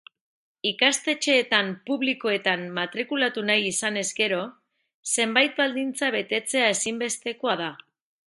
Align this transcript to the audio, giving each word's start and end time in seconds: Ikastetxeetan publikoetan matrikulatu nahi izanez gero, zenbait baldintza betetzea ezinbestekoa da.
Ikastetxeetan 0.67 1.67
publikoetan 1.89 2.63
matrikulatu 2.77 3.43
nahi 3.49 3.69
izanez 3.73 4.05
gero, 4.21 4.41
zenbait 5.19 5.55
baldintza 5.63 6.13
betetzea 6.19 6.73
ezinbestekoa 6.77 7.57
da. 7.65 7.69